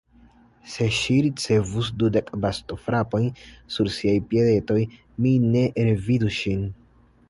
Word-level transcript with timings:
Se 0.75 0.87
ŝi 0.99 1.17
ricevus 1.25 1.91
dudek 2.03 2.33
bastonfrapojn 2.47 3.29
sur 3.77 3.93
siaj 4.01 4.19
piedetoj, 4.35 4.83
mi 5.23 5.39
ne 5.49 5.67
revidus 5.91 6.43
ŝin. 6.45 6.71